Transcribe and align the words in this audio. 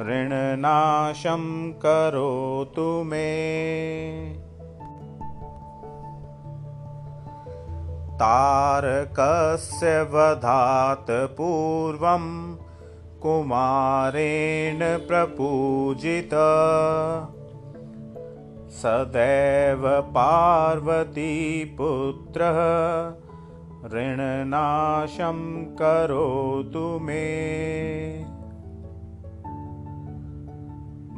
ऋणनाशं 0.00 1.72
करोतु 1.72 3.02
मे। 3.06 3.32
तारकस्य 8.14 10.02
वधात् 10.02 11.10
पूर्वं 11.10 12.56
कुमारेण 13.22 14.78
प्रपूजित 15.06 16.34
सदैव 18.70 20.00
पार्वतीपुत्रः 20.00 22.56
ऋणनाशं 23.94 25.64
करोतु 25.64 26.98
मे। 27.02 27.44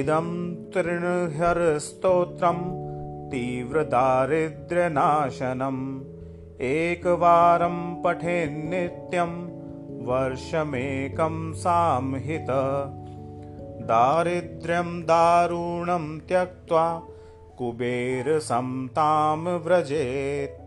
इदं 0.00 0.54
तृणहरस्तोत्रं 0.54 2.58
तीव्रदारिद्र्यनाशनम् 3.28 6.11
एकवारं 6.64 7.78
पठेन्नित्यं 8.02 9.30
वर्षमेकं 10.06 11.36
सामहित 11.62 12.50
दारिद्र्यं 13.88 14.90
दारुणं 15.08 16.06
त्यक्त्वा 16.28 16.84
कुबेरसंतां 17.58 19.38
व्रजेत् 19.64 20.61